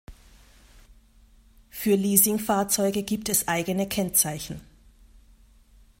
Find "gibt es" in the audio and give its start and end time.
3.03-3.47